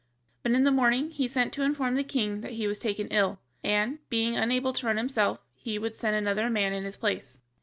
[0.41, 3.37] But in the morning he sent to inform the king that he was taken ill,
[3.63, 7.39] and, being unable to run himself, he would send another man in his place.